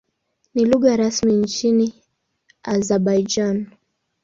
Ni 0.53 0.65
lugha 0.65 0.95
rasmi 0.97 1.33
nchini 1.35 1.93
Azerbaijan. 2.63 3.67